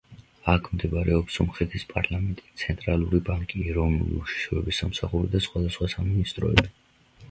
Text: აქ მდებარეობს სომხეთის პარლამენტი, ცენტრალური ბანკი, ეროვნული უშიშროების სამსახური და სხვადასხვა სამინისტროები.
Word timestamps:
აქ 0.53 0.69
მდებარეობს 0.77 1.35
სომხეთის 1.39 1.85
პარლამენტი, 1.91 2.47
ცენტრალური 2.63 3.21
ბანკი, 3.29 3.63
ეროვნული 3.75 4.21
უშიშროების 4.25 4.85
სამსახური 4.85 5.35
და 5.37 5.47
სხვადასხვა 5.49 5.97
სამინისტროები. 5.99 6.73